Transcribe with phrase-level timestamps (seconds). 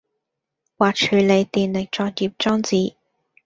[0.79, 2.95] 或處理電力作業裝置